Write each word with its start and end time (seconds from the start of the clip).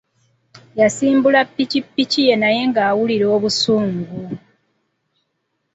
Yasimbula 0.79 1.39
pikipiki 1.55 2.21
ye 2.27 2.35
naye 2.41 2.61
nga 2.69 2.81
awulira 2.89 3.25
obusungu. 3.35 4.17